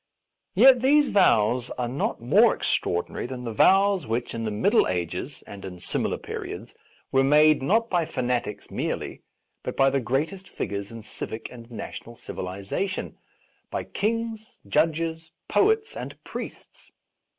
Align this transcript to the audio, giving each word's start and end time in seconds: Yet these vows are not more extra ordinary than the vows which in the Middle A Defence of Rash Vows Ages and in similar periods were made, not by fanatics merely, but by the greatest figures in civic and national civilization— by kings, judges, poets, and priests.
Yet 0.55 0.81
these 0.81 1.09
vows 1.09 1.69
are 1.77 1.87
not 1.87 2.19
more 2.19 2.55
extra 2.55 2.91
ordinary 2.91 3.27
than 3.27 3.43
the 3.43 3.53
vows 3.53 4.07
which 4.07 4.33
in 4.33 4.45
the 4.45 4.49
Middle 4.49 4.87
A 4.87 5.05
Defence 5.05 5.13
of 5.13 5.13
Rash 5.13 5.13
Vows 5.13 5.29
Ages 5.29 5.43
and 5.45 5.65
in 5.73 5.79
similar 5.79 6.17
periods 6.17 6.75
were 7.11 7.23
made, 7.23 7.61
not 7.61 7.87
by 7.91 8.05
fanatics 8.05 8.71
merely, 8.71 9.21
but 9.61 9.77
by 9.77 9.91
the 9.91 9.99
greatest 9.99 10.49
figures 10.49 10.89
in 10.89 11.03
civic 11.03 11.49
and 11.51 11.69
national 11.69 12.15
civilization— 12.15 13.19
by 13.69 13.83
kings, 13.83 14.57
judges, 14.67 15.33
poets, 15.47 15.95
and 15.95 16.17
priests. 16.23 16.89